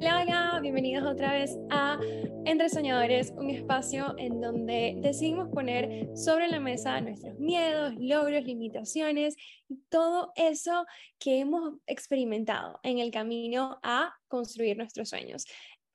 [0.00, 1.98] Hola, bienvenidos otra vez a
[2.44, 9.34] Entre Soñadores, un espacio en donde decidimos poner sobre la mesa nuestros miedos, logros, limitaciones
[9.68, 10.86] y todo eso
[11.18, 15.46] que hemos experimentado en el camino a construir nuestros sueños.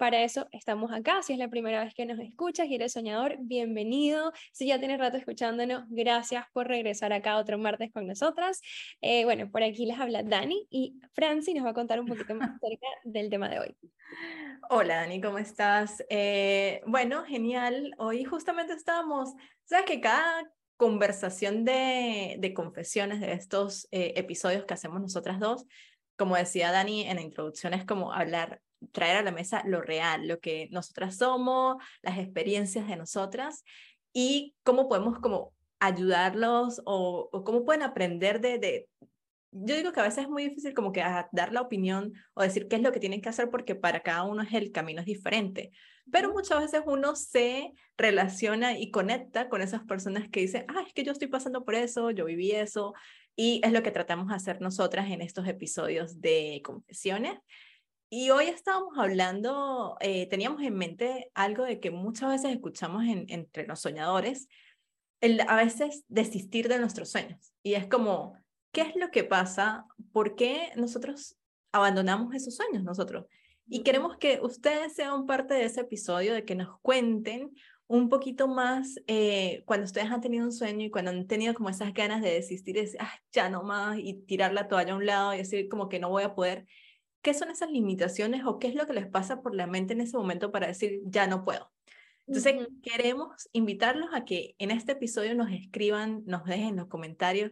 [0.04, 1.24] Para eso estamos acá.
[1.24, 4.34] Si es la primera vez que nos escuchas y eres soñador, bienvenido.
[4.52, 8.60] Si ya tienes rato escuchándonos, gracias por regresar acá otro martes con nosotras.
[9.00, 12.36] Eh, bueno, por aquí les habla Dani y Franci nos va a contar un poquito
[12.36, 13.78] más acerca del tema de hoy.
[14.70, 16.04] Hola Dani, ¿cómo estás?
[16.10, 17.96] Eh, bueno, genial.
[17.98, 19.30] Hoy justamente estábamos,
[19.64, 25.66] sabes que cada conversación de, de confesiones de estos eh, episodios que hacemos nosotras dos,
[26.18, 28.60] como decía Dani en la introducción, es como hablar
[28.92, 33.64] traer a la mesa lo real, lo que nosotras somos, las experiencias de nosotras
[34.14, 38.88] y cómo podemos como ayudarlos o, cómo pueden aprender de, de,
[39.52, 42.68] yo digo que a veces es muy difícil como que dar la opinión o decir
[42.68, 45.06] qué es lo que tienen que hacer porque para cada uno es el camino es
[45.06, 45.72] diferente.
[46.12, 50.94] Pero muchas veces uno se relaciona y conecta con esas personas que dicen, ah, es
[50.94, 52.94] que yo estoy pasando por eso, yo viví eso.
[53.36, 57.40] Y es lo que tratamos de hacer nosotras en estos episodios de confesiones.
[58.16, 63.66] Y hoy estábamos hablando, eh, teníamos en mente algo de que muchas veces escuchamos entre
[63.66, 64.48] los soñadores,
[65.20, 67.56] el a veces desistir de nuestros sueños.
[67.64, 68.38] Y es como,
[68.72, 69.88] ¿qué es lo que pasa?
[70.12, 71.38] ¿Por qué nosotros
[71.72, 73.26] abandonamos esos sueños nosotros?
[73.66, 77.50] Y queremos que ustedes sean parte de ese episodio, de que nos cuenten
[77.88, 81.70] un poquito más eh, cuando ustedes han tenido un sueño y cuando han tenido como
[81.70, 84.98] esas ganas de desistir, de decir, ah, ya no más, y tirar la toalla a
[84.98, 86.68] un lado y decir como que no voy a poder
[87.24, 90.02] qué son esas limitaciones o qué es lo que les pasa por la mente en
[90.02, 91.72] ese momento para decir, ya no puedo.
[92.28, 97.52] Entonces, queremos invitarlos a que en este episodio nos escriban, nos dejen en los comentarios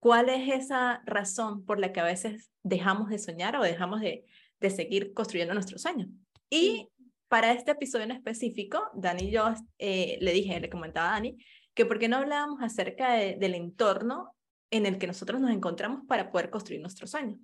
[0.00, 4.24] cuál es esa razón por la que a veces dejamos de soñar o dejamos de,
[4.60, 6.08] de seguir construyendo nuestros sueños.
[6.50, 6.88] Y
[7.28, 11.36] para este episodio en específico, Dani y yo eh, le dije, le comentaba a Dani,
[11.74, 14.34] que por qué no hablábamos acerca del entorno
[14.70, 17.38] en el que nosotros nos encontramos para poder construir nuestro sueño.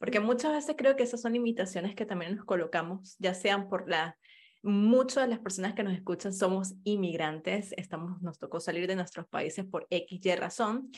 [0.00, 3.88] Porque muchas veces creo que esas son limitaciones que también nos colocamos, ya sean por
[3.88, 4.16] la...
[4.62, 9.26] Muchas de las personas que nos escuchan somos inmigrantes, estamos, nos tocó salir de nuestros
[9.26, 10.90] países por X, Y razón,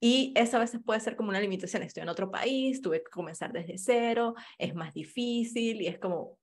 [0.00, 1.82] y esa a veces puede ser como una limitación.
[1.82, 6.38] Estoy en otro país, tuve que comenzar desde cero, es más difícil y es como,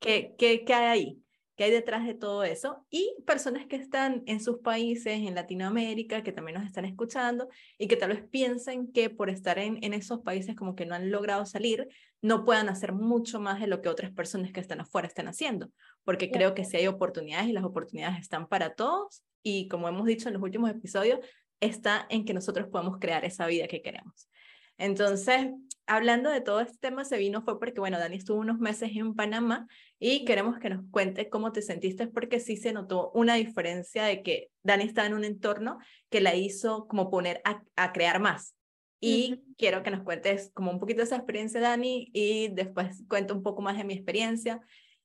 [0.00, 1.22] ¿qué, qué, qué hay ahí?
[1.58, 6.22] Qué hay detrás de todo eso y personas que están en sus países, en Latinoamérica,
[6.22, 9.92] que también nos están escuchando y que tal vez piensen que por estar en, en
[9.92, 11.88] esos países como que no han logrado salir,
[12.22, 15.72] no puedan hacer mucho más de lo que otras personas que están afuera están haciendo,
[16.04, 20.06] porque creo que si hay oportunidades y las oportunidades están para todos y como hemos
[20.06, 21.18] dicho en los últimos episodios,
[21.58, 24.28] está en que nosotros podemos crear esa vida que queremos.
[24.78, 25.50] Entonces,
[25.86, 29.14] hablando de todo este tema, se vino fue porque, bueno, Dani estuvo unos meses en
[29.14, 29.66] Panamá
[29.98, 34.22] y queremos que nos cuente cómo te sentiste porque sí se notó una diferencia de
[34.22, 35.78] que Dani estaba en un entorno
[36.10, 38.54] que la hizo como poner a, crear más.
[39.00, 43.42] Y quiero que nos cuentes como un poquito esa experiencia, Dani, y después cuento un
[43.42, 44.60] poco más de mi experiencia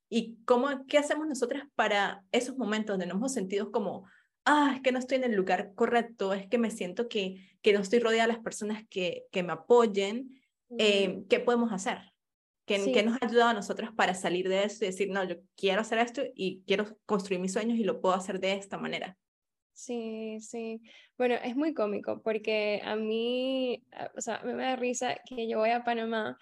[0.09, 4.05] y cómo, qué hacemos nosotras para esos momentos donde nos hemos sentido como
[4.45, 7.73] ah, es que no estoy en el lugar correcto, es que me siento que, que
[7.73, 10.41] no estoy rodeada de las personas que, que me apoyen,
[10.77, 11.99] eh, ¿qué podemos hacer?
[12.65, 15.35] ¿Qué, ¿Qué, nos ha ayudado a nosotros para salir de eso y decir, no, yo
[15.57, 19.17] quiero hacer esto y quiero construir mis sueños y lo puedo hacer de esta manera?
[19.73, 20.81] Sí, sí.
[21.17, 23.83] Bueno, es muy cómico porque a mí,
[24.15, 26.37] o sea, me da risa que yo voy a Panamá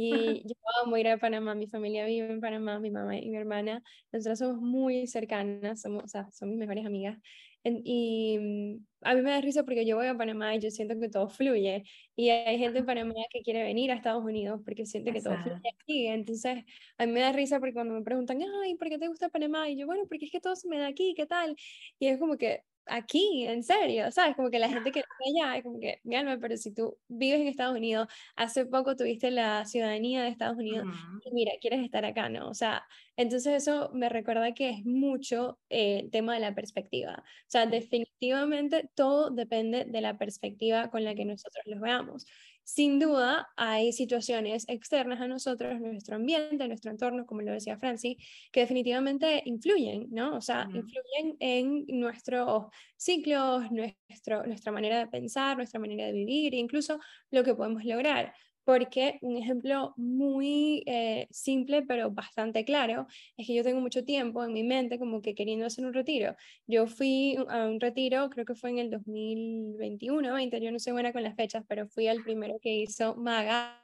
[0.00, 0.54] y yo
[0.84, 3.82] amo ir a Panamá, mi familia vive en Panamá, mi mamá y mi hermana,
[4.12, 7.18] nosotras somos muy cercanas, somos, o sea, son mis mejores amigas.
[7.64, 10.98] y mm, a mí me da risa porque yo voy a Panamá y yo siento
[11.00, 11.82] que todo fluye.
[12.14, 15.36] Y hay gente en Panamá que quiere venir a Estados Unidos porque siente que todo
[15.42, 16.06] fluye aquí.
[16.06, 16.64] Entonces,
[16.96, 19.68] a mí me da risa porque cuando me preguntan, ay, ¿por qué te gusta Panamá?
[19.68, 21.56] Y yo, bueno, porque es que todo se me da aquí, ¿qué tal?
[21.98, 24.36] Y es como que, aquí, en serio, ¿sabes?
[24.36, 26.98] Como que la gente que vive allá es como que, mi alma, pero si tú
[27.08, 30.86] vives en Estados Unidos, hace poco tuviste la ciudadanía de Estados Unidos
[31.24, 32.48] y mira, quieres estar acá, ¿no?
[32.48, 32.86] O sea,
[33.16, 37.24] entonces eso me recuerda que es mucho eh, el tema de la perspectiva.
[37.24, 42.26] O sea, definitivamente todo depende de la perspectiva con la que nosotros los veamos
[42.68, 48.18] sin duda hay situaciones externas a nosotros, nuestro ambiente, nuestro entorno, como lo decía Franci,
[48.52, 50.36] que definitivamente influyen, ¿no?
[50.36, 56.52] O sea, influyen en nuestros ciclos, nuestro, nuestra manera de pensar, nuestra manera de vivir,
[56.52, 57.00] e incluso
[57.30, 58.34] lo que podemos lograr
[58.68, 63.06] porque un ejemplo muy eh, simple pero bastante claro
[63.38, 66.36] es que yo tengo mucho tiempo en mi mente como que queriendo hacer un retiro.
[66.66, 70.92] Yo fui a un retiro, creo que fue en el 2021, 20, yo no soy
[70.92, 73.82] buena con las fechas, pero fui al primero que hizo Maga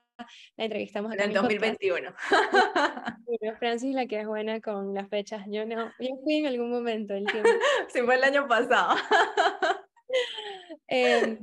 [0.59, 2.15] la entrevistamos acá en el 2021.
[3.25, 6.71] Bueno, Francis la que es buena con las fechas, yo no, yo fui en algún
[6.71, 7.49] momento el tiempo.
[7.89, 8.97] Sí, fue el año pasado.
[10.89, 11.39] eh,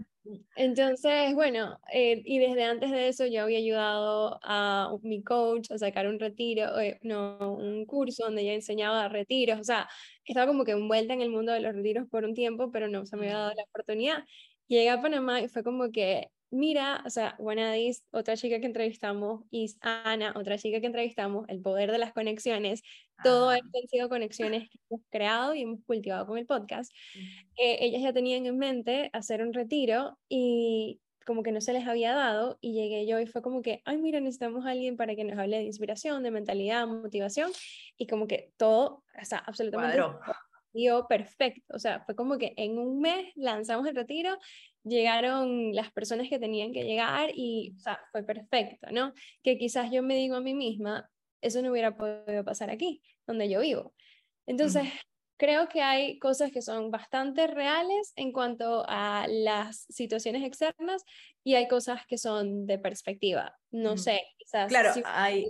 [0.55, 5.77] entonces, bueno, eh, y desde antes de eso yo había ayudado a mi coach a
[5.77, 9.87] sacar un retiro, eh, no, un curso donde ella enseñaba retiros, o sea,
[10.25, 13.05] estaba como que envuelta en el mundo de los retiros por un tiempo, pero no
[13.05, 14.23] se me había dado la oportunidad.
[14.67, 19.43] Llegué a Panamá y fue como que, mira, o sea, Wanadis, otra chica que entrevistamos,
[19.49, 22.83] y Ana, otra chica que entrevistamos, el poder de las conexiones,
[23.23, 23.55] todo ah.
[23.55, 26.91] han sido conexiones que hemos creado y hemos cultivado con el podcast.
[27.57, 31.87] Eh, ellas ya tenían en mente hacer un retiro y como que no se les
[31.87, 35.15] había dado y llegué yo y fue como que, ay, mira, necesitamos a alguien para
[35.15, 37.51] que nos hable de inspiración, de mentalidad, motivación
[37.97, 40.01] y como que todo, o sea, absolutamente
[40.73, 44.37] dio perfecto, o sea, fue como que en un mes lanzamos el retiro,
[44.83, 49.13] llegaron las personas que tenían que llegar y, o sea, fue perfecto, ¿no?
[49.43, 51.09] Que quizás yo me digo a mí misma,
[51.41, 53.93] eso no hubiera podido pasar aquí, donde yo vivo.
[54.45, 54.87] Entonces,
[55.37, 61.03] creo que hay cosas que son bastante reales en cuanto a las situaciones externas
[61.43, 63.57] y hay cosas que son de perspectiva.
[63.71, 64.67] No sé, quizás...
[64.67, 65.45] Claro, si hay...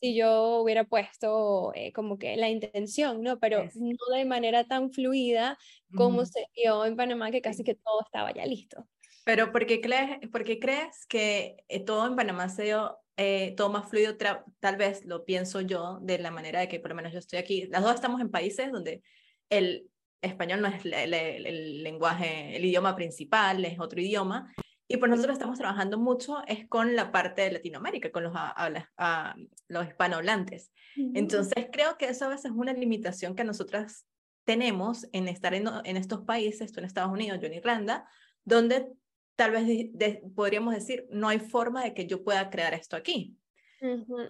[0.00, 3.38] Si yo hubiera puesto eh, como que la intención, ¿no?
[3.38, 5.58] Pero no de manera tan fluida
[5.94, 8.88] como se dio en Panamá, que casi que todo estaba ya listo.
[9.24, 13.52] Pero ¿por qué crees, por qué crees que eh, todo en Panamá se dio eh,
[13.54, 16.94] todo más fluido, tal vez lo pienso yo de la manera de que por lo
[16.94, 17.66] menos yo estoy aquí.
[17.66, 19.02] Las dos estamos en países donde
[19.50, 19.90] el
[20.22, 24.50] español no es el, lenguaje, el idioma principal, es otro idioma.
[24.92, 29.36] Y pues nosotros estamos trabajando mucho es con la parte de Latinoamérica, con los, a,
[29.68, 30.72] los hispanohablantes.
[31.14, 34.04] Entonces creo que eso a veces es una limitación que nosotras
[34.44, 38.04] tenemos en estar en, en estos países, tú en Estados Unidos, yo en Irlanda,
[38.44, 38.88] donde
[39.36, 39.90] tal vez
[40.34, 43.36] podríamos decir, no hay forma de que yo pueda crear esto aquí.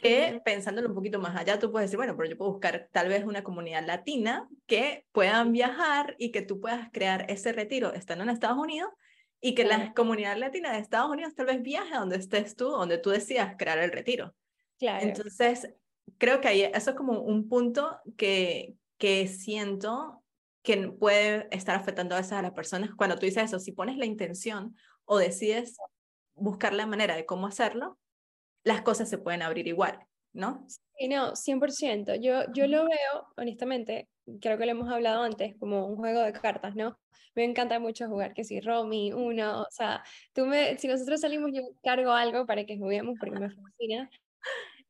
[0.03, 3.09] que pensándolo un poquito más allá, tú puedes decir, bueno, pero yo puedo buscar tal
[3.09, 8.25] vez una comunidad latina que puedan viajar y que tú puedas crear ese retiro estando
[8.25, 8.91] en Estados Unidos
[9.41, 12.69] y que la comunidad latina de Estados Unidos tal vez viaje a donde estés tú,
[12.69, 14.35] donde tú decidas crear el retiro.
[14.79, 15.07] Claro.
[15.07, 15.73] Entonces,
[16.19, 20.23] creo que ahí, eso es como un punto que, que siento
[20.63, 23.97] que puede estar afectando a veces a las personas cuando tú dices eso, si pones
[23.97, 24.77] la intención
[25.07, 25.77] o decides
[26.35, 27.99] buscar la manera de cómo hacerlo,
[28.63, 30.65] las cosas se pueden abrir igual, ¿no?
[30.69, 32.15] Sí, no, 100%.
[32.17, 34.09] Yo, yo lo veo, honestamente,
[34.41, 36.99] creo que lo hemos hablado antes, como un juego de cartas, ¿no?
[37.35, 41.51] Me encanta mucho jugar, que si Romy, uno, o sea, tú me, si nosotros salimos,
[41.55, 44.11] yo cargo algo para que juguemos porque me fascina.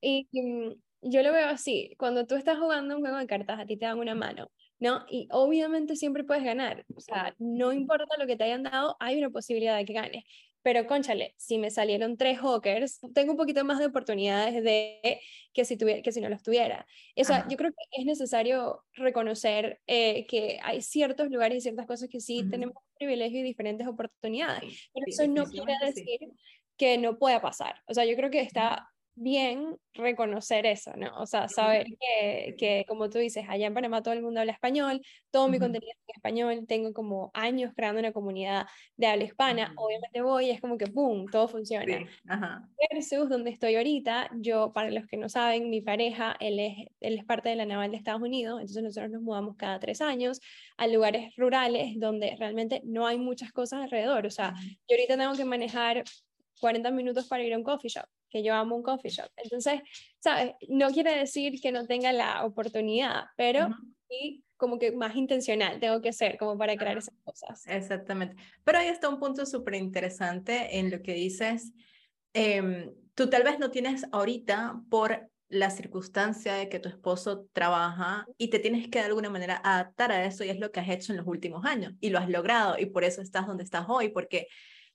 [0.00, 0.72] Y, mm,
[1.02, 3.86] yo lo veo así, cuando tú estás jugando un juego de cartas, a ti te
[3.86, 4.50] dan una mano.
[4.80, 5.04] ¿no?
[5.08, 9.18] Y obviamente siempre puedes ganar, o sea, no importa lo que te hayan dado, hay
[9.18, 10.24] una posibilidad de que ganes.
[10.62, 15.20] Pero conchale, si me salieron tres hawkers, tengo un poquito más de oportunidades de
[15.52, 16.86] que si, tuviera, que si no los tuviera.
[17.16, 21.86] O sea, yo creo que es necesario reconocer eh, que hay ciertos lugares y ciertas
[21.86, 24.90] cosas que sí tenemos privilegios y diferentes oportunidades.
[24.92, 26.20] Pero eso no quiere decir
[26.76, 27.76] que no pueda pasar.
[27.86, 31.14] O sea, yo creo que está bien reconocer eso, ¿no?
[31.20, 34.52] O sea, saber que, que, como tú dices, allá en Panamá todo el mundo habla
[34.52, 38.66] español, todo mi contenido es en español, tengo como años creando una comunidad
[38.96, 41.26] de habla hispana, obviamente voy y es como que ¡pum!
[41.26, 41.98] Todo funciona.
[41.98, 42.06] Sí.
[42.28, 42.68] Ajá.
[42.90, 47.18] Versus donde estoy ahorita, yo, para los que no saben, mi pareja, él es, él
[47.18, 50.40] es parte de la Naval de Estados Unidos, entonces nosotros nos mudamos cada tres años
[50.76, 54.54] a lugares rurales donde realmente no hay muchas cosas alrededor, o sea,
[54.88, 56.04] yo ahorita tengo que manejar
[56.60, 59.30] 40 minutos para ir a un coffee shop que yo amo un coffee shop.
[59.36, 59.80] Entonces,
[60.18, 60.54] ¿sabes?
[60.68, 63.68] No quiere decir que no tenga la oportunidad, pero
[64.08, 67.66] sí como que más intencional tengo que ser como para crear esas cosas.
[67.66, 68.36] Exactamente.
[68.62, 71.72] Pero ahí está un punto súper interesante en lo que dices.
[72.34, 78.26] Em, tú tal vez no tienes ahorita por la circunstancia de que tu esposo trabaja
[78.36, 80.88] y te tienes que de alguna manera adaptar a eso y es lo que has
[80.88, 83.86] hecho en los últimos años y lo has logrado y por eso estás donde estás
[83.88, 84.46] hoy, porque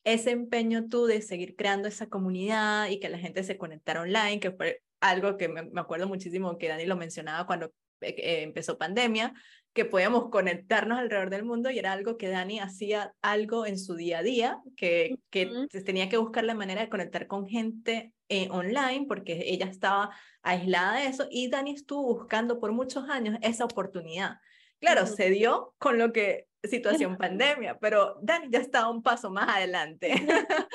[0.05, 4.39] ese empeño tú de seguir creando esa comunidad y que la gente se conectara online,
[4.39, 9.33] que fue algo que me, acuerdo muchísimo que Dani lo mencionaba cuando eh, empezó pandemia,
[9.73, 13.95] que podíamos conectarnos alrededor del mundo y era algo que Dani hacía algo en su
[13.95, 18.47] día a día, que, que tenía que buscar la manera de conectar con gente eh,
[18.51, 20.11] online porque ella estaba
[20.43, 24.37] aislada de eso y Dani estuvo buscando por muchos años esa oportunidad.
[24.85, 29.49] Claro, se dio con lo que situación pandemia, pero Dani ya estaba un paso más
[29.49, 30.13] adelante.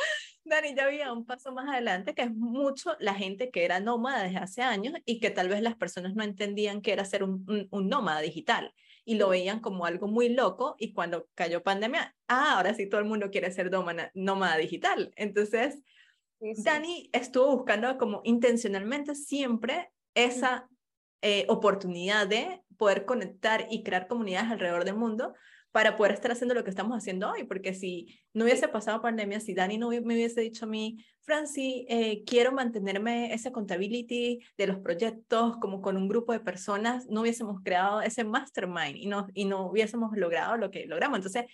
[0.44, 4.24] Dani ya había un paso más adelante, que es mucho la gente que era nómada
[4.24, 7.68] desde hace años y que tal vez las personas no entendían que era ser un,
[7.70, 8.74] un, nómada digital
[9.04, 13.00] y lo veían como algo muy loco y cuando cayó pandemia, ah, ahora sí todo
[13.00, 15.12] el mundo quiere ser nómada, nómada digital.
[15.14, 15.78] Entonces,
[16.40, 20.68] Dani estuvo buscando como intencionalmente siempre esa
[21.22, 25.34] eh, oportunidad de poder conectar y crear comunidades alrededor del mundo
[25.72, 29.38] para poder estar haciendo lo que estamos haciendo hoy, porque si no hubiese pasado pandemia,
[29.38, 34.66] si Dani no me hubiese dicho a mí, Franci, eh, quiero mantenerme esa accountability de
[34.66, 39.28] los proyectos como con un grupo de personas, no hubiésemos creado ese mastermind y no,
[39.34, 41.18] y no hubiésemos logrado lo que logramos.
[41.18, 41.44] Entonces,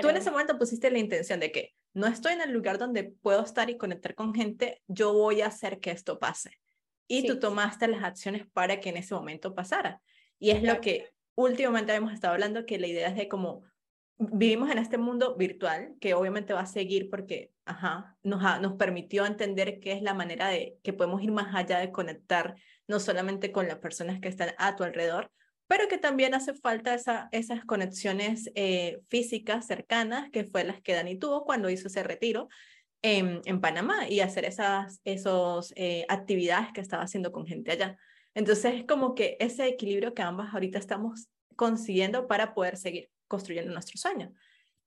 [0.00, 3.04] tú en ese momento pusiste la intención de que no estoy en el lugar donde
[3.04, 6.61] puedo estar y conectar con gente, yo voy a hacer que esto pase.
[7.12, 10.00] Y tú tomaste las acciones para que en ese momento pasara.
[10.38, 13.62] Y es lo que últimamente hemos estado hablando, que la idea es de cómo
[14.18, 19.26] vivimos en este mundo virtual, que obviamente va a seguir porque ajá, nos, nos permitió
[19.26, 23.52] entender qué es la manera de que podemos ir más allá de conectar no solamente
[23.52, 25.30] con las personas que están a tu alrededor,
[25.66, 30.94] pero que también hace falta esa, esas conexiones eh, físicas cercanas, que fue las que
[30.94, 32.48] Dani tuvo cuando hizo ese retiro
[33.02, 37.98] en, en Panamá y hacer esas esos, eh, actividades que estaba haciendo con gente allá.
[38.34, 43.72] Entonces es como que ese equilibrio que ambas ahorita estamos consiguiendo para poder seguir construyendo
[43.72, 44.32] nuestro sueño.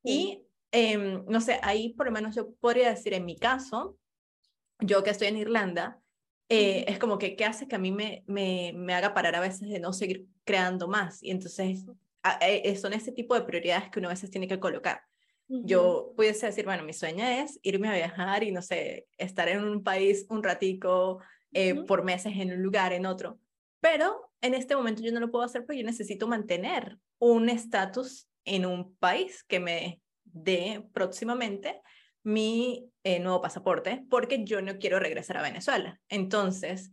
[0.04, 3.98] Y em, no sé, ahí por lo menos yo podría decir en mi caso,
[4.80, 6.00] yo que estoy en Irlanda,
[6.50, 9.40] eh, es como que, ¿qué hace que a mí me, me, me, haga parar a
[9.40, 11.24] veces de no seguir creando más?
[11.24, 11.86] Y entonces
[12.42, 15.02] eh, son ese tipo de prioridades que uno a veces tiene que colocar.
[15.48, 19.64] Yo pudiese decir, bueno, mi sueño es irme a viajar y, no sé, estar en
[19.64, 21.20] un país un ratico,
[21.52, 23.40] eh, por meses en un lugar, en otro.
[23.80, 28.28] Pero en este momento yo no lo puedo hacer porque yo necesito mantener un estatus
[28.44, 31.82] en un país que me dé próximamente
[32.24, 36.00] mi eh, nuevo pasaporte porque yo no quiero regresar a Venezuela.
[36.10, 36.92] Entonces,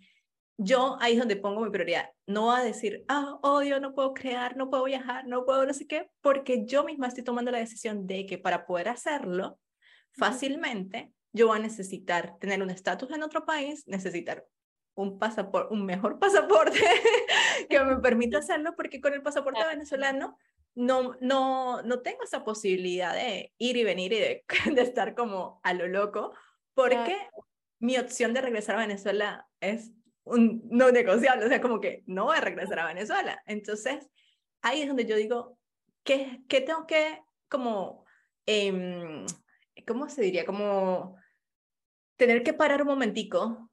[0.62, 2.10] yo ahí es donde pongo mi prioridad.
[2.26, 5.74] No va a decir, ah, odio, no puedo crear, no puedo viajar, no puedo no
[5.74, 9.58] sé qué, porque yo misma estoy tomando la decisión de que para poder hacerlo
[10.12, 14.46] fácilmente, yo voy a necesitar tener un estatus en otro país, necesitar
[14.94, 16.80] un pasaporte, un mejor pasaporte
[17.68, 20.36] que me permita hacerlo, porque con el pasaporte venezolano
[20.74, 25.60] no, no, no tengo esa posibilidad de ir y venir y de, de estar como
[25.62, 26.32] a lo loco,
[26.74, 27.16] porque
[27.78, 29.92] mi opción de regresar a Venezuela es
[30.24, 33.42] un no negociable, o sea, como que no voy a regresar a Venezuela.
[33.46, 34.08] Entonces,
[34.62, 35.58] ahí es donde yo digo,
[36.04, 38.04] ¿qué, qué tengo que, como,
[38.46, 39.24] eh,
[39.86, 40.44] ¿cómo se diría?
[40.44, 41.16] Como
[42.16, 43.70] tener que parar un momentico,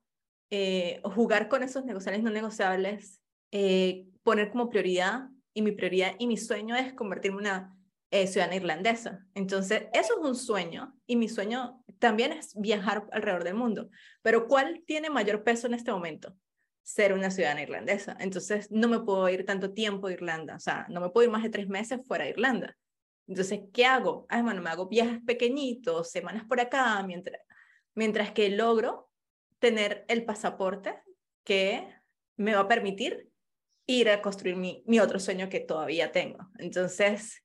[0.49, 6.27] eh, jugar con esos negociables no negociables, eh, poner como prioridad, y mi prioridad y
[6.27, 7.77] mi sueño es convertirme en una
[8.11, 9.25] eh, ciudadana irlandesa.
[9.33, 13.89] Entonces, eso es un sueño, y mi sueño también es viajar alrededor del mundo.
[14.21, 16.35] Pero ¿cuál tiene mayor peso en este momento?
[16.81, 18.17] Ser una ciudadana irlandesa.
[18.19, 21.31] Entonces, no me puedo ir tanto tiempo a Irlanda, o sea, no me puedo ir
[21.31, 22.75] más de tres meses fuera de Irlanda.
[23.27, 24.25] Entonces, ¿qué hago?
[24.29, 27.39] Ah, bueno, me hago viajes pequeñitos, semanas por acá, mientras,
[27.93, 29.11] mientras que logro
[29.59, 30.95] tener el pasaporte
[31.43, 31.87] que
[32.37, 33.29] me va a permitir
[33.85, 36.49] ir a construir mi, mi otro sueño que todavía tengo.
[36.57, 37.43] Entonces,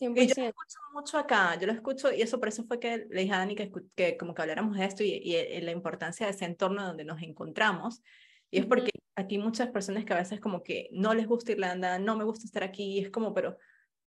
[0.00, 3.22] yo lo escucho mucho acá, yo lo escucho y eso por eso fue que le
[3.22, 6.32] dije a Dani que, que como que habláramos de esto y, y, la importancia de
[6.32, 8.02] ese entorno donde nos encontramos.
[8.50, 11.98] Y es porque aquí muchas personas que a veces como que no les gusta Irlanda,
[11.98, 13.58] no me gusta estar aquí, y es como, pero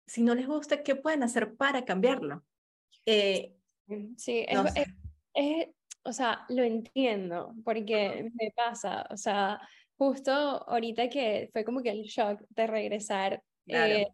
[0.05, 2.43] si no les gusta, ¿qué pueden hacer para cambiarlo?
[3.05, 3.53] Eh,
[4.17, 4.59] sí, es,
[5.33, 5.67] es,
[6.03, 9.59] o sea, lo entiendo, porque me pasa, o sea,
[9.97, 14.07] justo ahorita que fue como que el shock de regresar, eh,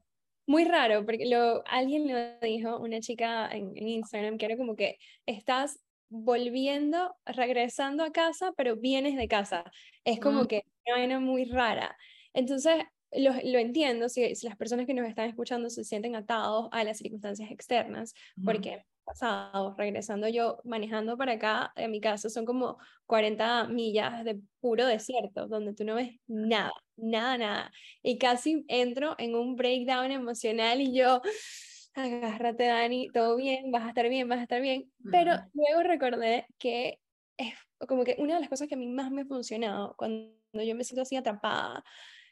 [0.48, 4.98] muy raro, porque lo, alguien lo dijo, una chica en, Instagram, que era como que
[5.26, 5.80] estás
[6.10, 9.64] volviendo, regresando a casa, pero vienes de casa.
[10.04, 11.96] Es como que una vaina muy rara.
[12.34, 12.84] Entonces,
[13.14, 16.84] lo, lo entiendo si, si, las personas que nos están escuchando se sienten atados a
[16.84, 22.77] las circunstancias externas, porque pasado, regresando yo manejando para acá, en mi caso son como
[23.05, 27.72] 40 millas de puro desierto, donde tú no ves nada, nada, nada.
[28.03, 31.22] Y casi entro en un breakdown emocional y yo,
[31.93, 34.91] agárrate Dani, todo bien, vas a estar bien, vas a estar bien.
[35.12, 37.00] Pero luego recordé que
[37.38, 37.53] es
[37.88, 40.75] como que una de las cosas que a mí más me ha funcionado cuando yo
[40.75, 41.84] me siento así atrapada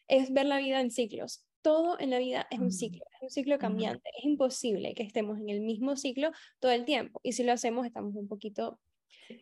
[0.07, 3.29] es ver la vida en ciclos todo en la vida es un ciclo, es un
[3.29, 4.09] ciclo cambiante.
[4.17, 7.19] Es imposible que estemos en el mismo ciclo todo el tiempo.
[7.23, 8.79] Y si lo hacemos, estamos un poquito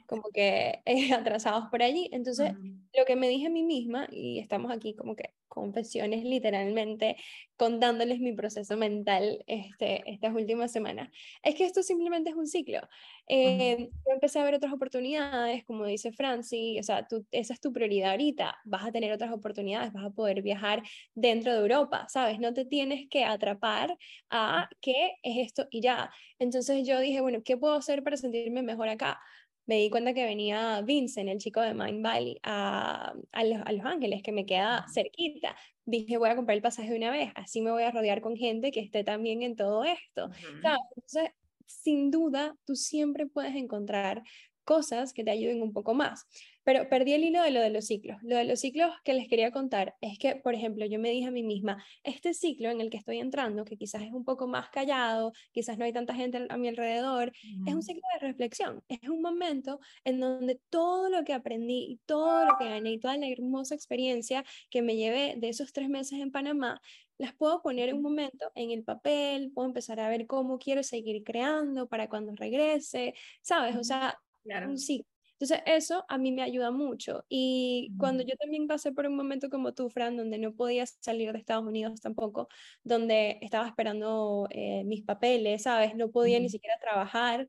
[0.05, 2.09] como que eh, atrasados por allí.
[2.11, 2.53] Entonces,
[2.97, 7.15] lo que me dije a mí misma, y estamos aquí como que confesiones literalmente,
[7.55, 11.09] contándoles mi proceso mental este, estas últimas semanas,
[11.41, 12.79] es que esto simplemente es un ciclo.
[13.27, 17.59] Eh, yo empecé a ver otras oportunidades, como dice Franci, o sea, tú, esa es
[17.59, 20.83] tu prioridad ahorita, vas a tener otras oportunidades, vas a poder viajar
[21.15, 22.39] dentro de Europa, ¿sabes?
[22.39, 23.97] No te tienes que atrapar
[24.29, 26.11] a qué es esto y ya.
[26.39, 29.19] Entonces yo dije, bueno, ¿qué puedo hacer para sentirme mejor acá?
[29.67, 33.71] Me di cuenta que venía Vincent, el chico de Mind Valley, a, a, los, a
[33.73, 35.55] Los Ángeles, que me queda cerquita.
[35.85, 38.35] Dije, voy a comprar el pasaje de una vez, así me voy a rodear con
[38.35, 40.29] gente que esté también en todo esto.
[40.63, 41.31] Entonces,
[41.65, 44.23] sin duda, tú siempre puedes encontrar
[44.67, 46.27] cosas que te ayuden un poco más.
[46.65, 48.17] Pero perdí el hilo de lo de los ciclos.
[48.21, 51.27] Lo de los ciclos que les quería contar es que, por ejemplo, yo me dije
[51.27, 54.45] a mí misma, este ciclo en el que estoy entrando, que quizás es un poco
[54.45, 57.31] más callado, quizás no hay tanta gente a mi alrededor,
[57.65, 58.83] es un ciclo de reflexión.
[58.89, 63.15] Es un momento en donde todo lo que aprendí, todo lo que gané y toda
[63.15, 66.81] la hermosa experiencia que me llevé de esos tres meses en Panamá,
[67.17, 70.83] las puedo poner en un momento en el papel, puedo empezar a ver cómo quiero
[70.83, 73.75] seguir creando para cuando regrese, ¿sabes?
[73.75, 74.69] O sea, claro.
[74.69, 75.07] un ciclo
[75.39, 77.23] entonces, eso a mí me ayuda mucho.
[77.29, 81.31] Y cuando yo también pasé por un momento como tú, Fran, donde no podía salir
[81.31, 82.47] de Estados Unidos tampoco,
[82.83, 85.95] donde estaba esperando eh, mis papeles, ¿sabes?
[85.95, 87.47] No podía ni siquiera trabajar.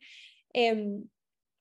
[0.52, 1.08] Em,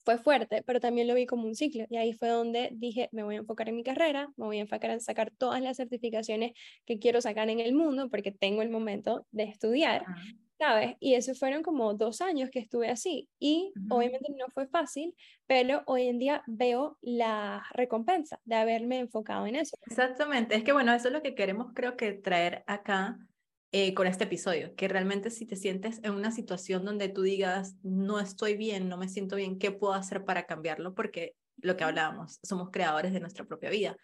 [0.03, 1.85] fue fuerte, pero también lo vi como un ciclo.
[1.89, 4.61] Y ahí fue donde dije, me voy a enfocar en mi carrera, me voy a
[4.61, 6.51] enfocar en sacar todas las certificaciones
[6.85, 10.05] que quiero sacar en el mundo, porque tengo el momento de estudiar.
[10.57, 10.95] ¿Sabes?
[10.99, 15.83] Y eso fueron como dos años que estuve así y obviamente no fue fácil, pero
[15.85, 19.77] hoy en día veo la recompensa de haberme enfocado en eso.
[19.85, 23.17] Exactamente, es que bueno, eso es lo que queremos creo que traer acá
[23.71, 27.75] eh, con este episodio, que realmente si te sientes en una situación donde tú digas,
[27.83, 30.95] no estoy bien, no me siento bien, ¿qué puedo hacer para cambiarlo?
[30.95, 33.97] Porque lo que hablábamos, somos creadores de nuestra propia vida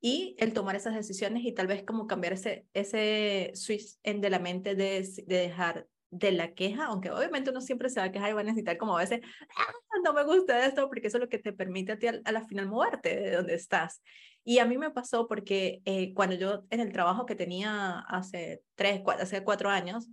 [0.00, 4.30] y el tomar esas decisiones y tal vez como cambiar ese, ese switch en de
[4.30, 8.12] la mente de, de dejar de la queja, aunque obviamente uno siempre se va a
[8.12, 9.20] quejar y va a necesitar como a veces,
[9.56, 9.72] ah,
[10.04, 12.46] no me gusta esto, porque eso es lo que te permite a ti a, la
[12.46, 14.02] final moverte de donde estás.
[14.42, 18.62] Y a mí me pasó porque eh, cuando yo en el trabajo que tenía hace
[18.74, 20.08] tres, cuatro, hace cuatro años,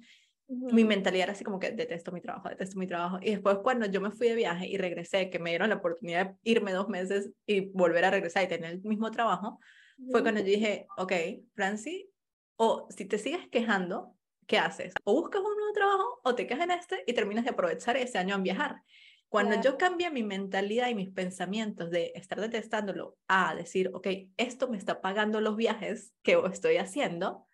[0.48, 3.20] mi mentalidad era así como que detesto mi trabajo, detesto mi trabajo.
[3.22, 6.28] Y después cuando yo me fui de viaje y regresé, que me dieron la oportunidad
[6.28, 9.60] de irme dos meses y volver a regresar y tener el mismo trabajo,
[10.12, 11.14] fue cuando yo dije, ok,
[11.56, 12.10] Franci,
[12.56, 14.94] o si te sigues quejando, ¿qué haces?
[15.04, 18.18] O buscas un nuevo trabajo o te quedas en este y terminas de aprovechar ese
[18.18, 18.82] año en viajar.
[19.30, 24.08] Cuando yo cambié mi mentalidad y mis pensamientos de estar detestándolo a decir, ok,
[24.38, 27.46] esto me está pagando los viajes que estoy haciendo,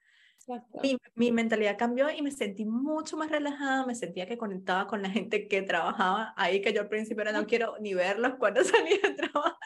[0.82, 5.02] mi, mi, mentalidad cambió y me sentí mucho más relajada, me sentía que conectaba con
[5.02, 8.64] la gente que trabajaba ahí, que yo al principio era no quiero ni verlos cuando
[8.64, 9.58] salía de trabajo.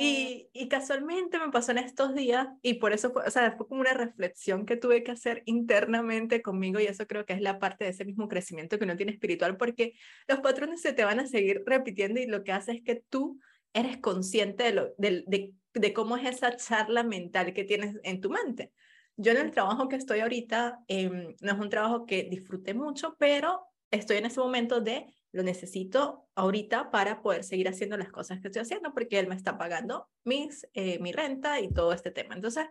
[0.00, 3.66] Y, y, casualmente me pasó en estos días y por eso fue, o sea, fue
[3.66, 7.58] como una reflexión que tuve que hacer internamente conmigo y eso creo que es la
[7.58, 9.94] parte de ese mismo crecimiento que uno tiene espiritual porque
[10.28, 13.40] los patrones se te van a seguir repitiendo y lo que hace es que tú
[13.72, 18.20] eres consciente de, lo, de, de, de cómo es esa charla mental que tienes en
[18.20, 18.72] tu mente.
[19.20, 23.16] Yo en el trabajo que estoy ahorita, eh, no es un trabajo que disfrute mucho,
[23.18, 28.40] pero estoy en ese momento de lo necesito ahorita para poder seguir haciendo las cosas
[28.40, 32.12] que estoy haciendo porque él me está pagando mis, eh, mi renta y todo este
[32.12, 32.36] tema.
[32.36, 32.66] Entonces,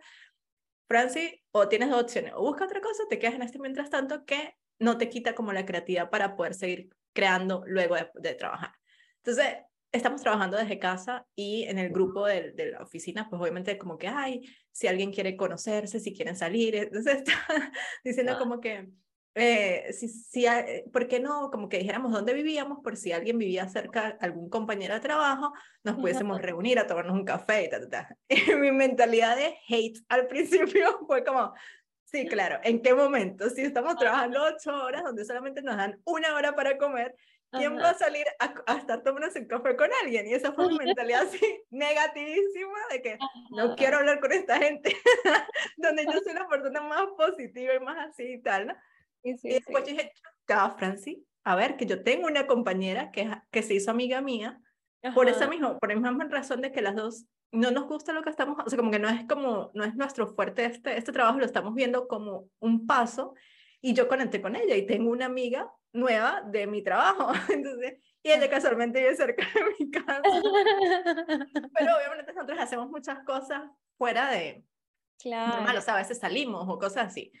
[0.88, 4.24] Franci, o tienes dos opciones, o busca otra cosa, te quedas en este mientras tanto
[4.24, 8.72] que no te quita como la creatividad para poder seguir creando luego de, de trabajar.
[9.18, 9.58] Entonces,
[9.92, 13.96] estamos trabajando desde casa y en el grupo de, de, la oficina, pues obviamente como
[13.96, 17.72] que, ay, si alguien quiere conocerse, si quieren salir, entonces está
[18.04, 18.38] diciendo ah.
[18.38, 18.88] como que,
[19.34, 20.46] eh, si, si,
[20.92, 21.50] ¿por qué no?
[21.50, 25.52] Como que dijéramos dónde vivíamos, por si alguien vivía cerca, algún compañero de trabajo,
[25.84, 28.06] nos pudiésemos reunir a tomarnos un café y tal, tal.
[28.28, 31.54] Y mi mentalidad de hate al principio fue como,
[32.04, 33.48] sí, claro, ¿en qué momento?
[33.48, 37.14] Si estamos trabajando ocho horas, donde solamente nos dan una hora para comer,
[37.50, 40.26] ¿Quién va a salir a, estar tomando un café con alguien?
[40.26, 43.18] Y esa fue mi mentalidad así negativísima de que
[43.50, 44.94] no quiero hablar con esta gente,
[45.76, 48.74] donde yo soy la persona más positiva y más así y tal, ¿no?
[49.22, 50.12] Y, después dije,
[50.46, 54.60] chao, Franci, a ver, que yo tengo una compañera que, que se hizo amiga mía,
[55.14, 58.22] por esa misma, por la misma razón de que las dos no nos gusta lo
[58.22, 61.12] que estamos, o sea, como que no es como, no es nuestro fuerte este, este
[61.12, 63.34] trabajo, lo estamos viendo como un paso,
[63.80, 67.32] y yo conecté con ella y tengo una amiga nueva de mi trabajo.
[67.52, 70.22] Entonces, y ella casualmente vive cerca de mi casa.
[71.78, 73.62] Pero obviamente nosotros hacemos muchas cosas
[73.96, 74.64] fuera de
[75.18, 75.56] claro.
[75.56, 77.32] normal, o sea, a veces salimos o cosas así.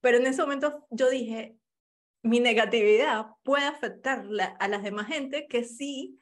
[0.00, 1.56] Pero en ese momento yo dije,
[2.22, 4.24] mi negatividad puede afectar
[4.58, 6.18] a las demás gente que sí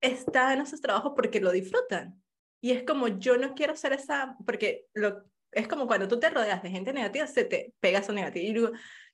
[0.00, 2.22] está en esos trabajos porque lo disfrutan.
[2.62, 6.30] Y es como, yo no quiero ser esa, porque lo, es como cuando tú te
[6.30, 8.50] rodeas de gente negativa, se te pega su negatividad.
[8.50, 8.70] Y digo,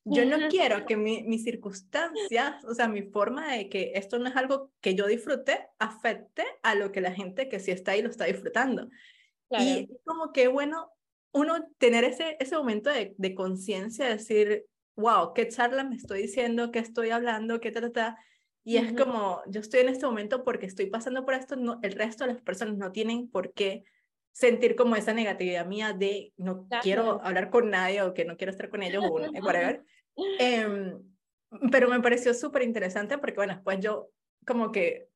[0.08, 4.28] yo no quiero que mi, mis circunstancias, o sea, mi forma de que esto no
[4.28, 8.02] es algo que yo disfrute, afecte a lo que la gente que sí está ahí
[8.02, 8.88] lo está disfrutando.
[9.50, 10.90] Y como que, bueno,
[11.32, 14.66] uno tener ese, ese momento de, de conciencia, decir,
[14.96, 18.16] wow, qué charla me estoy diciendo, qué estoy hablando, qué trata.
[18.64, 21.92] Y es como, yo estoy en este momento porque estoy pasando por esto, no, el
[21.92, 23.84] resto de las personas no tienen por qué
[24.36, 28.50] sentir como esa negatividad mía de no quiero hablar con nadie o que no quiero
[28.50, 29.82] estar con ellos o whatever.
[30.38, 30.92] eh,
[31.72, 34.10] pero me pareció súper interesante porque, bueno, después yo
[34.46, 35.08] como que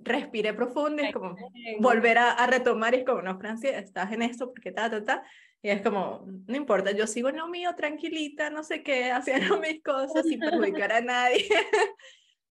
[0.00, 1.36] respiré profundo y como
[1.78, 5.04] volver a, a, retomar y es como, no, Francia, estás en esto porque ta, ta,
[5.04, 5.24] ta.
[5.62, 9.60] Y es como, no importa, yo sigo en lo mío, tranquilita, no sé qué, haciendo
[9.60, 11.46] mis cosas sin perjudicar a nadie.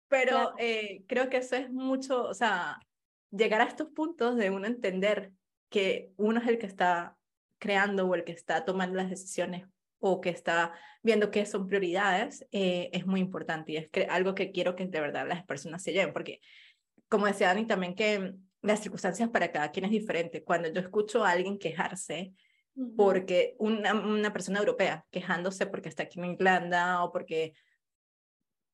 [0.08, 2.78] Pero eh, creo que eso es mucho, o sea,
[3.30, 5.32] llegar a estos puntos de uno entender
[5.68, 7.16] que uno es el que está
[7.58, 9.66] creando o el que está tomando las decisiones
[9.98, 14.34] o que está viendo qué son prioridades, eh, es muy importante y es que, algo
[14.34, 16.40] que quiero que de verdad las personas se lleven, porque
[17.08, 20.42] como decía Dani también que las circunstancias para cada quien es diferente.
[20.42, 22.32] Cuando yo escucho a alguien quejarse,
[22.96, 27.54] porque una, una persona europea quejándose porque está aquí en Irlanda o porque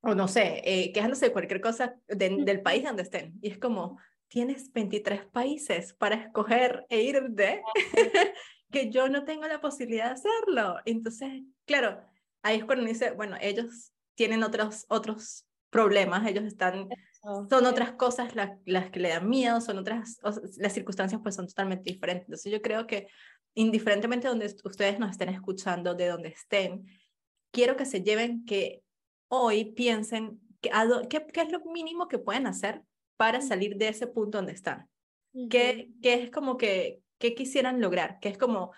[0.05, 3.39] o no sé, eh, quejándose de cualquier cosa del país donde estén.
[3.41, 3.99] Y es como,
[4.35, 7.63] tienes 23 países para escoger e ir de,
[8.73, 10.79] que yo no tengo la posibilidad de hacerlo.
[10.87, 12.01] Entonces, claro,
[12.43, 16.89] ahí es cuando dice, bueno, ellos tienen otros, otros problemas, ellos están,
[17.23, 20.19] son otras cosas las, las que le dan miedo, son otras,
[20.57, 22.27] las circunstancias pues son totalmente diferentes.
[22.27, 23.07] Entonces yo creo que
[23.55, 26.89] indiferentemente de donde ustedes nos estén escuchando, de donde estén,
[27.53, 28.83] quiero que se lleven que
[29.29, 30.73] hoy piensen que,
[31.09, 32.83] qué, qué es lo mínimo que pueden hacer
[33.25, 34.87] para salir de ese punto donde están.
[35.49, 38.19] ¿Qué, ¿Qué, es como que, qué quisieran lograr?
[38.21, 38.73] Que es como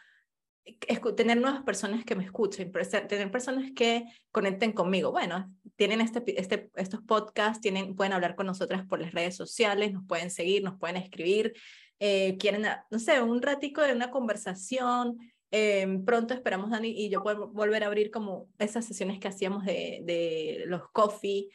[1.17, 2.71] tener nuevas personas que me escuchen,
[3.09, 5.11] tener personas que conecten conmigo.
[5.11, 9.93] Bueno, tienen este, este, estos podcasts, tienen, pueden hablar con nosotras por las redes sociales,
[9.93, 11.53] nos pueden seguir, nos pueden escribir,
[11.99, 15.19] eh, quieren, no sé, un ratico de una conversación,
[15.51, 19.65] Em, pronto esperamos, Dani, y yo puedo volver a abrir como esas sesiones que hacíamos
[19.65, 21.49] de, de los coffee.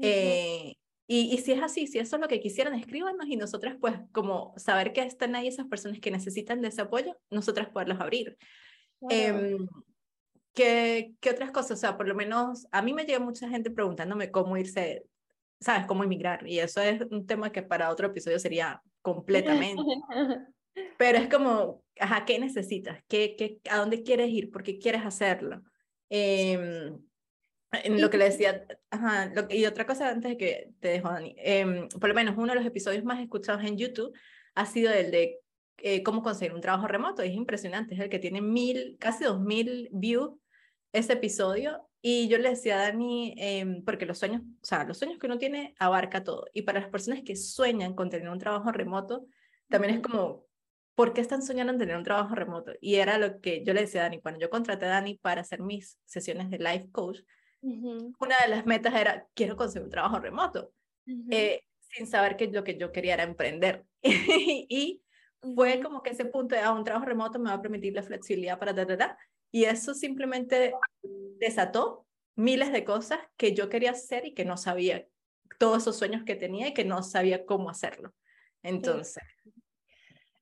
[0.00, 0.74] Eh,
[1.06, 3.94] y, y, si es así, si eso es lo que quisieran, escríbanos y nosotras pues
[4.12, 8.38] como saber que están ahí esas personas que necesitan de ese apoyo, nosotras poderlos abrir.
[9.10, 9.56] Eh,
[10.54, 11.72] ¿qué, ¿Qué otras cosas?
[11.72, 15.04] O sea, por lo menos a mí me llega mucha gente preguntándome cómo irse,
[15.60, 15.86] ¿sabes?
[15.86, 16.46] Cómo emigrar.
[16.48, 19.82] Y eso es un tema que para otro episodio sería completamente.
[20.98, 22.98] Pero es como, ajá, ¿qué necesitas?
[23.08, 24.50] ¿Qué, qué, ¿A dónde quieres ir?
[24.50, 25.62] ¿Por qué quieres hacerlo?
[26.08, 26.92] Eh,
[27.82, 31.08] en lo que le decía, ajá, lo, y otra cosa antes de que te dejo,
[31.08, 34.16] Dani, eh, por lo menos uno de los episodios más escuchados en YouTube
[34.54, 35.40] ha sido el de
[35.78, 37.22] eh, cómo conseguir un trabajo remoto.
[37.22, 40.32] Es impresionante, es el que tiene mil, casi dos mil views
[40.92, 41.88] ese episodio.
[42.00, 45.26] Y yo le decía a Dani, eh, porque los sueños, o sea, los sueños que
[45.26, 46.46] uno tiene abarca todo.
[46.52, 49.26] Y para las personas que sueñan con tener un trabajo remoto,
[49.68, 50.46] también es como
[50.94, 52.72] ¿por qué están soñando en tener un trabajo remoto?
[52.80, 55.40] Y era lo que yo le decía a Dani, cuando yo contraté a Dani para
[55.40, 57.20] hacer mis sesiones de life coach,
[57.64, 60.72] una de las metas era, quiero conseguir un trabajo remoto,
[61.30, 63.84] eh, sin saber que lo que yo quería era emprender.
[64.02, 65.02] y
[65.54, 68.02] fue como que ese punto de, ah, un trabajo remoto me va a permitir la
[68.02, 69.18] flexibilidad para, da,
[69.50, 70.74] y eso simplemente
[71.38, 75.06] desató miles de cosas que yo quería hacer y que no sabía,
[75.58, 78.12] todos esos sueños que tenía y que no sabía cómo hacerlo.
[78.62, 79.22] Entonces,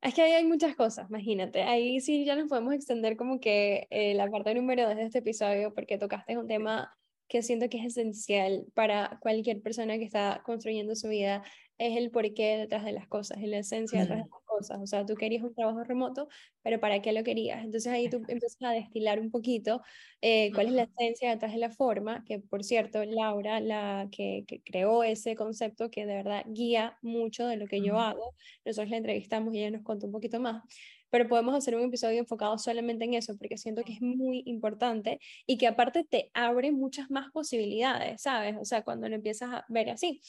[0.03, 1.63] es que ahí hay muchas cosas, imagínate.
[1.63, 5.19] Ahí sí ya nos podemos extender como que eh, la parte número dos de este
[5.19, 6.93] episodio, porque tocaste un tema
[7.29, 11.43] que siento que es esencial para cualquier persona que está construyendo su vida,
[11.79, 14.81] es el porqué detrás de las cosas, es la esencia detrás de las cosas.
[14.81, 16.29] O sea, tú querías un trabajo remoto,
[16.63, 17.65] pero ¿para qué lo querías?
[17.65, 19.83] Entonces ahí tú empiezas a destilar un poquito
[20.21, 24.45] eh, cuál es la esencia detrás de la forma, que por cierto, Laura, la que,
[24.65, 28.99] creó ese concepto que de verdad guía mucho de lo que yo hago, nosotros la
[28.99, 30.63] entrevistamos y ella nos contó un poquito más
[31.13, 35.21] pero podemos hacer un episodio enfocado solamente en eso, porque siento que es muy importante
[35.47, 38.57] y que aparte te abre muchas más posibilidades, ¿sabes?
[38.59, 40.23] O sea, cuando lo empiezas a ver así.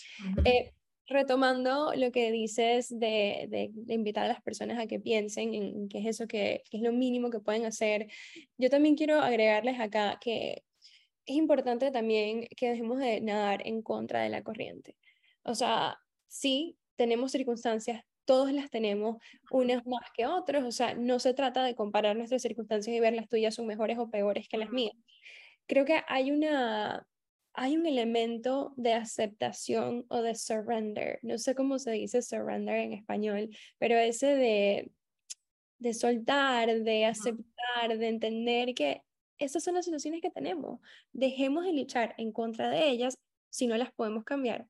[0.44, 0.74] Eh,
[1.08, 6.00] retomando lo que dices de, de, invitar a las personas a que piensen en qué
[6.00, 8.08] es eso que, que, es lo mínimo que pueden hacer,
[8.58, 10.66] yo también quiero agregarles acá que
[11.26, 14.98] es importante también que dejemos de nadar en contra de la corriente.
[15.44, 19.18] O sea, sí, tenemos circunstancias todos las tenemos,
[19.52, 23.14] unas más que otros, o sea, no se trata de comparar nuestras circunstancias y ver
[23.14, 24.96] las tuyas son mejores o peores que las mías.
[25.68, 27.08] Creo que hay una
[27.56, 32.94] hay un elemento de aceptación o de surrender, no sé cómo se dice surrender en
[32.94, 34.92] español, pero ese de
[35.84, 39.04] de soltar, de aceptar, de entender que
[39.38, 40.80] esas son las situaciones que tenemos.
[41.12, 43.18] Dejemos de luchar en contra de ellas
[43.50, 44.68] si no las podemos cambiar.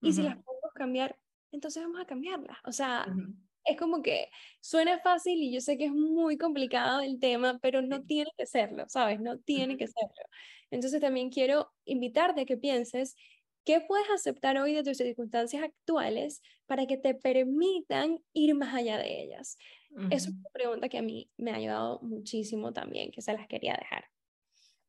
[0.00, 1.18] Y si las podemos cambiar,
[1.52, 2.58] entonces vamos a cambiarla.
[2.64, 3.06] O sea,
[3.64, 4.28] es como que
[4.60, 8.46] suena fácil y yo sé que es muy complicado el tema, pero no tiene que
[8.46, 9.20] serlo, ¿sabes?
[9.20, 10.24] No tiene que serlo.
[10.70, 13.14] Entonces también quiero invitarte a que pienses
[13.64, 18.98] ¿qué puedes aceptar hoy de tus circunstancias actuales para que te permitan ir más allá
[18.98, 19.58] de ellas?
[20.10, 23.76] Es una pregunta que a mí me ha ayudado muchísimo también, que se las quería
[23.78, 24.06] dejar.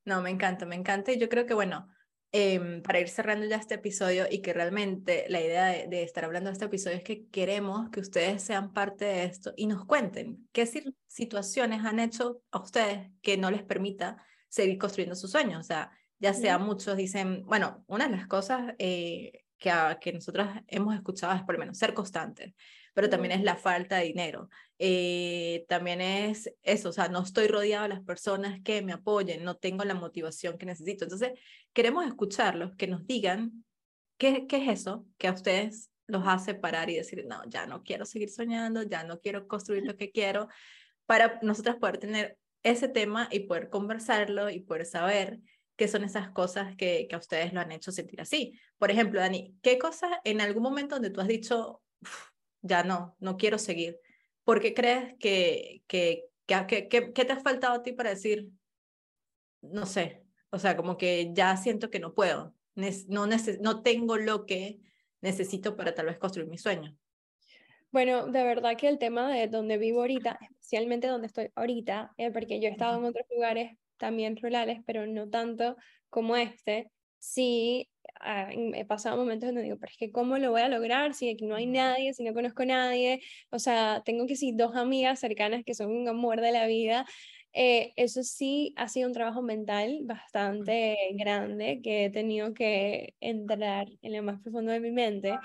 [0.06, 1.12] No, me encanta, me encanta.
[1.12, 1.88] Y yo creo que, bueno,
[2.36, 6.50] Em, para ir cerrando ya este episodio y que realmente la idea de, estar hablando
[6.50, 10.50] de este episodio es que queremos que ustedes sean parte de esto y nos cuenten
[10.52, 10.68] qué
[11.06, 14.18] situaciones han hecho a ustedes que no les permita
[14.50, 15.60] seguir construyendo sus sueños.
[15.60, 19.72] O sea, ya sea muchos dicen, bueno, una de las cosas eh, que,
[20.02, 22.54] que nosotros hemos escuchado es por lo menos ser constantes
[22.94, 24.50] pero también es la falta de dinero.
[24.78, 29.44] Eh, también es eso, o sea, no estoy rodeado de las personas que me apoyen,
[29.44, 31.06] no tengo la motivación que necesito.
[31.06, 31.32] Entonces,
[31.74, 33.66] queremos escucharlos, que nos digan
[34.18, 37.84] qué, qué es eso que a ustedes los hace parar y decir, no, ya no
[37.84, 40.48] quiero seguir soñando, ya no quiero construir lo que quiero,
[41.06, 45.40] para nosotros poder tener ese tema y poder conversarlo y poder saber
[45.76, 48.60] qué son esas cosas que, que a ustedes lo han hecho sentir así.
[48.78, 51.82] Por ejemplo, Dani, ¿qué cosas en algún momento donde tú has dicho,
[52.64, 54.00] ya no, no quiero seguir.
[54.44, 58.50] ¿Por qué crees que, que, que, que, te ha faltado a ti para decir,
[59.62, 64.46] no sé, o sea, como que ya siento que no puedo, no, no tengo lo
[64.46, 64.80] que
[65.22, 66.98] necesito para tal vez construir mi sueño?
[67.92, 72.32] Bueno, de verdad que el tema de donde vivo ahorita, especialmente donde estoy ahorita, eh,
[72.32, 75.78] porque yo he estado en otros lugares también rurales, pero no tanto
[76.10, 77.90] como este, sí
[78.20, 81.30] ah, he pasado momentos donde digo, pero es que ¿cómo lo voy a lograr si
[81.30, 83.22] aquí no hay nadie, si no conozco a nadie?
[83.50, 87.06] O sea, tengo que sí dos amigas cercanas que son un amor de la vida.
[87.54, 93.88] Eh, eso sí ha sido un trabajo mental bastante grande que he tenido que entrar
[94.02, 95.40] en lo más profundo de mi mente.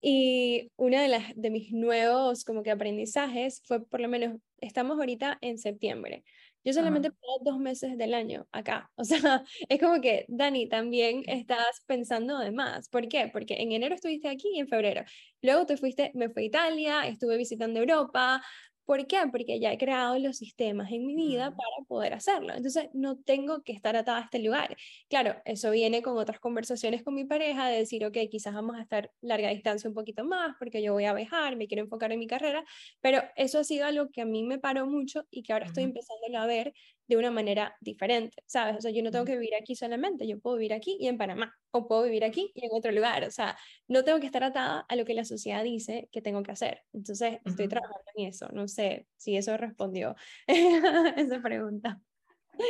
[0.00, 4.98] Y uno de, las, de mis nuevos como que aprendizajes fue por lo menos, estamos
[4.98, 6.24] ahorita en septiembre.
[6.66, 8.90] Yo solamente puedo dos meses del año acá.
[8.96, 12.88] O sea, es como que, Dani, también estás pensando de más.
[12.88, 13.30] ¿Por qué?
[13.32, 15.04] Porque en enero estuviste aquí y en febrero.
[15.42, 18.42] Luego te fuiste, me fui a Italia, estuve visitando Europa,
[18.86, 19.18] ¿Por qué?
[19.30, 22.54] Porque ya he creado los sistemas en mi vida para poder hacerlo.
[22.54, 24.76] Entonces, no tengo que estar atada a este lugar.
[25.08, 28.82] Claro, eso viene con otras conversaciones con mi pareja de decir, ok, quizás vamos a
[28.82, 32.20] estar larga distancia un poquito más porque yo voy a viajar, me quiero enfocar en
[32.20, 32.64] mi carrera,
[33.00, 35.82] pero eso ha sido algo que a mí me paró mucho y que ahora estoy
[35.84, 36.72] empezando a ver
[37.06, 38.76] de una manera diferente, ¿sabes?
[38.76, 41.18] O sea, yo no tengo que vivir aquí solamente, yo puedo vivir aquí y en
[41.18, 43.56] Panamá, o puedo vivir aquí y en otro lugar, o sea,
[43.88, 46.82] no tengo que estar atada a lo que la sociedad dice que tengo que hacer.
[46.92, 50.16] Entonces, estoy trabajando en eso, no sé si eso respondió
[50.46, 52.00] esa pregunta.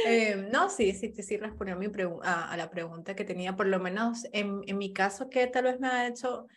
[0.07, 1.87] Eh, no, sí, sí, sí, respondió a, mi
[2.25, 5.64] a, a, la pregunta que tenía, por lo menos en, en mi caso, que tal
[5.64, 6.49] vez me ha hecho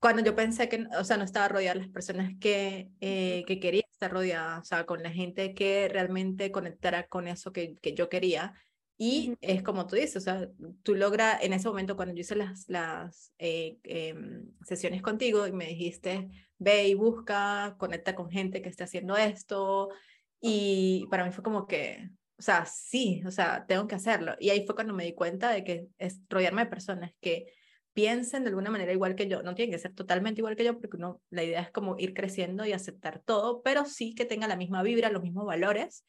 [0.00, 3.60] cuando yo pensé que, o sea, no estaba rodeada de las personas que, eh, que
[3.60, 7.92] quería estar rodeada, o sea, con la gente que realmente conectara con eso que, que
[7.94, 8.54] yo quería.
[8.96, 10.48] Y es como tú dices, o sea,
[10.82, 15.52] tú logras, en ese momento cuando yo hice las, las eh, em, sesiones contigo y
[15.52, 19.90] me dijiste, ve y busca, conecta con gente que esté haciendo esto.
[20.40, 24.34] Y para mí fue como que, o sea, sí, o sea, tengo que hacerlo.
[24.38, 27.52] Y ahí fue cuando me di cuenta de que es rodearme de personas que
[27.92, 29.42] piensen de alguna manera igual que yo.
[29.42, 32.14] No tienen que ser totalmente igual que yo porque uno, la idea es como ir
[32.14, 36.04] creciendo y aceptar todo, pero sí que tenga la misma vibra, los mismos valores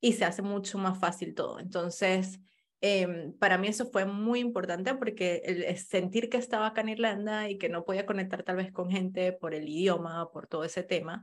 [0.00, 1.58] y se hace mucho más fácil todo.
[1.58, 2.40] Entonces,
[2.80, 7.48] eh, para mí eso fue muy importante porque el, sentir que estaba acá en Irlanda
[7.48, 10.82] y que no podía conectar tal vez con gente por el idioma, por todo ese
[10.82, 11.22] tema,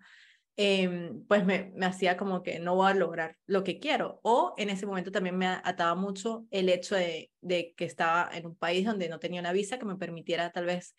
[0.64, 4.20] Em, pues me, me hacía como que no voy a lograr lo que quiero.
[4.22, 8.46] O en ese momento también me ataba mucho el hecho de, de que estaba en
[8.46, 10.96] un país donde no tenía una visa que me permitiera tal vez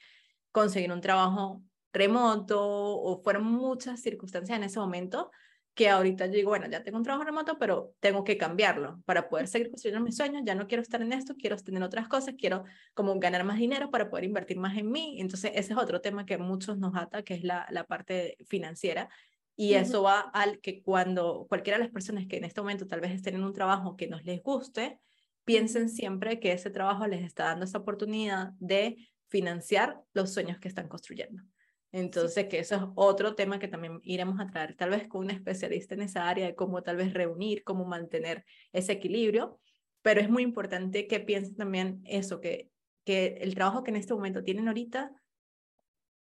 [0.51, 5.31] conseguir un trabajo remoto o fueron muchas circunstancias en ese momento
[5.75, 9.29] que ahorita yo digo, bueno, ya tengo un trabajo remoto, pero tengo que cambiarlo para
[9.29, 12.35] poder seguir construyendo mis sueños, ya no quiero estar en esto, quiero tener otras cosas,
[12.37, 15.21] quiero como ganar más dinero para poder invertir más en mí.
[15.21, 19.09] Entonces, ese es otro tema que muchos nos ata, que es la, la parte financiera
[19.57, 23.01] y eso va al que cuando cualquiera de las personas que en este momento tal
[23.01, 24.99] vez estén en un trabajo que nos les guste,
[25.45, 28.97] piensen siempre que ese trabajo les está dando esa oportunidad de
[29.29, 31.43] financiar los sueños que están construyendo.
[31.91, 35.31] Entonces, que eso es otro tema que también iremos a traer, tal vez con un
[35.31, 39.61] especialista en esa área de cómo tal vez reunir, cómo mantener ese equilibrio,
[40.01, 42.71] pero es muy importante que piensen también eso, que,
[43.05, 45.13] que el trabajo que en este momento tienen ahorita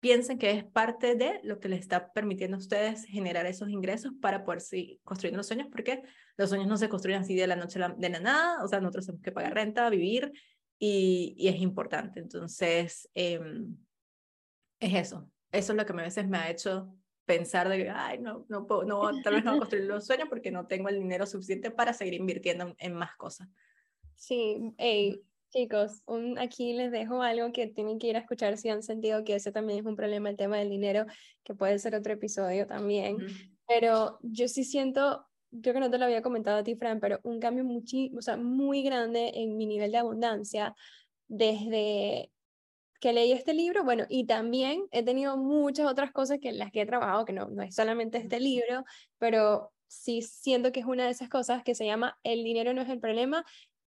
[0.06, 4.13] piensen que es parte de lo que les está permitiendo a ustedes generar esos ingresos
[4.22, 6.04] para poder seguir construyendo los sueños, porque
[6.38, 9.08] los sueños no se construyen así de la noche de la nada, o sea, nosotros
[9.08, 10.32] tenemos que pagar renta, vivir,
[10.78, 12.20] y, y es importante.
[12.20, 13.76] Entonces, em,
[14.80, 15.28] es eso.
[15.52, 18.68] Eso es lo que a veces me ha hecho pensar de que, ay, no, no,
[18.68, 21.26] puedo, no tal vez no voy a construir los sueños porque no tengo el dinero
[21.26, 23.50] suficiente para seguir invirtiendo en, más cosas.
[24.13, 25.24] Sí, hey,
[25.56, 29.24] chicos, un, aquí les dejo algo que tienen que ir a escuchar si han sentido
[29.24, 31.06] que ese también es un problema, el tema del dinero,
[31.44, 33.18] que puede ser otro episodio también.
[33.68, 35.26] Pero yo sí siento,
[35.62, 37.84] creo que no te lo había comentado a ti, Fran, pero un cambio muy,
[38.18, 40.76] o sea, muy grande en mi nivel de abundancia
[41.28, 42.32] desde
[43.00, 46.72] que leí este libro, bueno, y también he tenido muchas otras cosas que en las
[46.72, 48.84] que he trabajado, que no, no es solamente este libro,
[49.20, 52.82] pero sí siento que es una de esas cosas que se llama El dinero no
[52.82, 53.46] es el problema,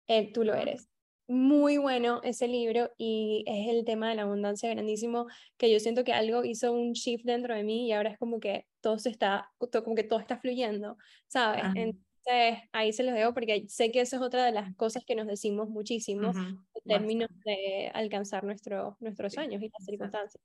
[0.07, 0.89] eh, tú lo eres.
[1.27, 5.25] Muy bueno ese libro y es el tema de la abundancia grandísimo,
[5.57, 8.39] que yo siento que algo hizo un shift dentro de mí y ahora es como
[8.39, 11.63] que todo se está, como que todo está fluyendo, ¿sabes?
[11.75, 15.15] Entonces ahí se los dejo porque sé que esa es otra de las cosas que
[15.15, 20.43] nos decimos muchísimo en términos de alcanzar nuestro, nuestros sueños y las circunstancias.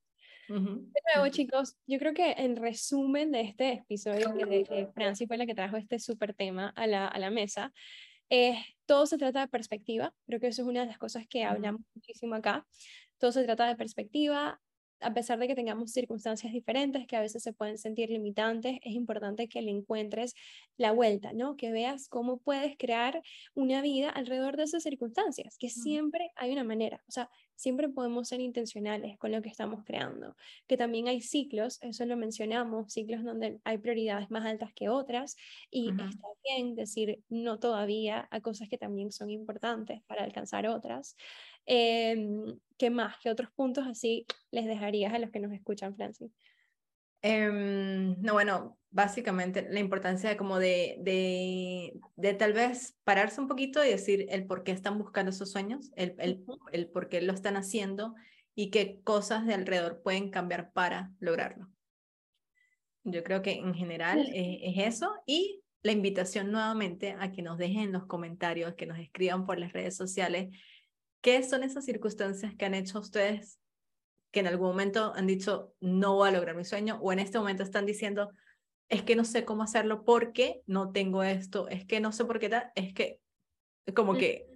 [0.49, 5.37] De nuevo, chicos, yo creo que en resumen de este episodio, que, que Franci fue
[5.37, 7.73] la que trajo este súper tema a la, a la mesa,
[8.31, 11.45] eh, todo se trata de perspectiva, creo que eso es una de las cosas que
[11.45, 12.66] hablamos muchísimo acá.
[13.19, 14.61] Todo se trata de perspectiva,
[15.01, 18.95] a pesar de que tengamos circunstancias diferentes que a veces se pueden sentir limitantes, es
[18.95, 20.35] importante que le encuentres
[20.77, 21.57] la vuelta, ¿no?
[21.57, 23.23] Que veas cómo puedes crear
[23.55, 28.29] una vida alrededor de esas circunstancias, que siempre hay una manera, o sea, siempre podemos
[28.29, 30.35] ser intencionales con lo que estamos creando,
[30.67, 35.37] que también hay ciclos, eso lo mencionamos, ciclos donde hay prioridades más altas que otras
[35.71, 41.17] y está bien decir no todavía a cosas que también son importantes para alcanzar otras.
[41.73, 42.17] Eh,
[42.77, 43.15] ¿Qué más?
[43.23, 46.33] ¿Qué otros puntos así les dejarías a los que nos escuchan, Francis?
[47.23, 53.47] Em, no, bueno, básicamente la importancia de como de, de, de, tal vez pararse un
[53.47, 57.21] poquito y decir el por qué están buscando esos sueños, el, el, el por qué
[57.21, 58.17] lo están haciendo
[58.57, 61.69] y qué cosas de alrededor pueden cambiar para lograrlo.
[63.05, 67.59] Yo creo que en general es, es eso y la invitación nuevamente a que nos
[67.59, 70.49] dejen en los comentarios, que nos escriban por las redes sociales
[71.21, 73.61] ¿Qué son esas circunstancias que han hecho ustedes
[74.31, 77.39] que en algún momento han dicho, no voy a lograr mi sueño, o en este
[77.39, 78.31] momento están diciendo,
[78.89, 82.39] es que no sé cómo hacerlo porque no tengo esto, es que no sé por
[82.39, 83.21] qué tal, es que,
[83.95, 84.47] como que,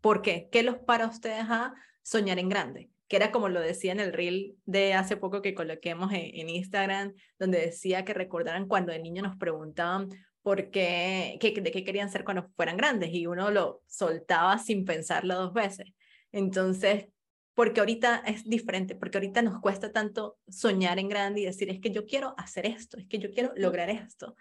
[0.00, 0.48] ¿por qué?
[0.50, 2.90] ¿Qué los para ustedes a soñar en grande?
[3.08, 7.14] Que era como lo decía en el reel de hace poco que coloquemos en, Instagram,
[7.38, 10.08] donde decía que recordaran cuando de niño nos preguntaban
[10.42, 14.84] por qué, qué, de qué querían ser cuando fueran grandes y uno lo soltaba sin
[14.84, 15.95] pensarlo dos veces.
[16.36, 17.06] Entonces,
[17.54, 21.80] porque ahorita es diferente, porque ahorita nos cuesta tanto soñar en grande y decir, es
[21.80, 24.36] que yo quiero hacer esto, es que yo quiero lograr esto.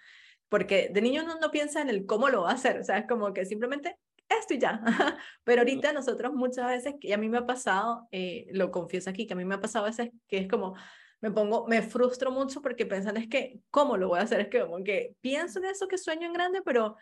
[0.49, 2.97] Porque de niño uno no piensa en el cómo lo va a hacer, o sea,
[2.97, 4.81] es como que simplemente esto y ya.
[5.45, 9.25] Pero ahorita nosotros muchas veces, y a mí me ha pasado, eh, lo confieso aquí,
[9.25, 10.75] que a mí me ha pasado a veces que es como,
[11.21, 14.41] me pongo, me frustro mucho porque pensan es que, ¿cómo lo voy a hacer?
[14.41, 16.97] Es que como que pienso en eso que sueño en grande, pero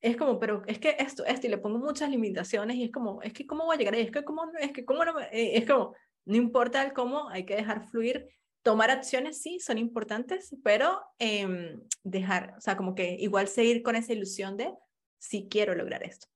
[0.00, 3.20] es como, pero es que esto, esto, y le pongo muchas limitaciones y es como,
[3.22, 5.58] es que cómo voy a llegar ahí, es que cómo, es que cómo no, eh,
[5.58, 8.28] es como, no importa el cómo, hay que dejar fluir,
[8.62, 13.96] tomar acciones sí, son importantes, pero eh, dejar, o sea, como que igual seguir con
[13.96, 14.72] esa ilusión de,
[15.18, 16.26] sí quiero lograr esto.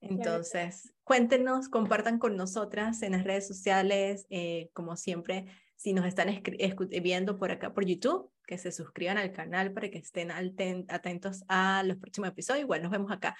[0.00, 5.46] Entonces, cuéntenos, compartan con nosotras en las redes sociales, eh, como siempre,
[5.78, 6.28] si nos están
[7.02, 11.84] viendo por acá por YouTube, que se suscriban al canal para que estén atentos a
[11.84, 12.64] los próximos episodios.
[12.64, 13.36] Igual nos vemos acá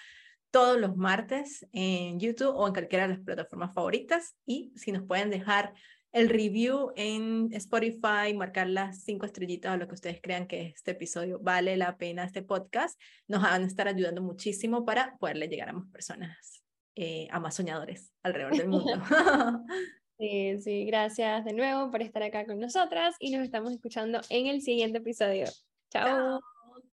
[0.52, 4.36] todos los martes en YouTube o en cualquiera de las plataformas favoritas.
[4.46, 5.74] Y si nos pueden dejar
[6.12, 10.92] el review en Spotify, marcar las cinco estrellitas o lo que ustedes crean que este
[10.92, 15.70] episodio vale la pena, este podcast, nos van a estar ayudando muchísimo para poderle llegar
[15.70, 16.62] a más personas,
[16.94, 18.92] eh, a más soñadores alrededor del mundo.
[20.18, 24.48] Sí, sí, gracias de nuevo por estar acá con nosotras y nos estamos escuchando en
[24.48, 25.46] el siguiente episodio.
[25.90, 26.57] Chao.